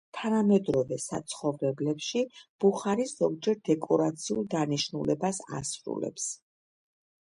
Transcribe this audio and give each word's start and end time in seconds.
თანამედროვე 0.17 0.95
საცხოვრებლებში 1.01 2.23
ბუხარი 2.65 3.05
ზოგჯერ 3.11 3.61
დეკორაციულ 3.71 4.51
დანიშნულებას 4.55 5.43
ასრულებს. 5.61 6.27